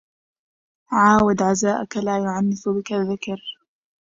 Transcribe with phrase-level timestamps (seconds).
[0.91, 3.39] عاود عزاءك لا يعنف بك الذكر